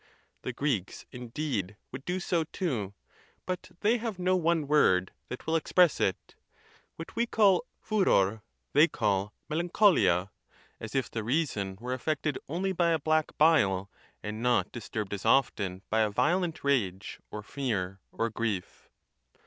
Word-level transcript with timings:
The 0.41 0.51
Greeks, 0.51 1.05
indeed, 1.11 1.77
would 1.91 2.05
"do 2.05 2.19
so 2.19 2.43
too, 2.45 2.95
but 3.45 3.69
they 3.81 3.97
have 3.99 4.17
no 4.17 4.35
one 4.35 4.67
word 4.67 5.11
that 5.27 5.45
will 5.45 5.55
express 5.55 5.99
it: 6.01 6.33
what 6.95 7.15
we 7.15 7.27
call 7.27 7.67
furor, 7.83 8.41
they 8.73 8.87
call 8.87 9.31
pedayxoXia, 9.47 10.31
as 10.79 10.95
if 10.95 11.11
the 11.11 11.23
reason 11.23 11.77
96 11.79 11.81
THE 11.81 11.83
TUSCULAN 11.83 11.97
DISPUTATIONS. 11.97 12.45
were 12.49 12.55
affected 12.55 12.55
only 12.55 12.71
by 12.71 12.89
a 12.89 12.97
black 13.05 13.37
bile, 13.37 13.91
and 14.23 14.41
not 14.41 14.71
disturbed 14.71 15.13
as 15.13 15.23
often 15.23 15.83
by 15.91 15.99
a 16.01 16.09
violent 16.09 16.63
rage, 16.63 17.19
or 17.29 17.43
fear, 17.43 17.99
or 18.11 18.31
grief. 18.31 18.89